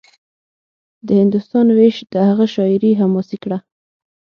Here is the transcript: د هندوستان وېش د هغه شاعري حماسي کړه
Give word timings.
د 1.05 1.07
هندوستان 1.21 1.67
وېش 1.77 1.97
د 2.13 2.15
هغه 2.29 2.45
شاعري 2.55 2.91
حماسي 3.01 3.37
کړه 3.43 3.57